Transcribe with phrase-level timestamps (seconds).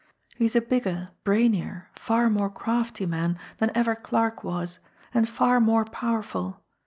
[0.35, 4.79] He is a bigger, brainier, far more crafty man than ever Clarke was,
[5.13, 6.59] and far more powerful.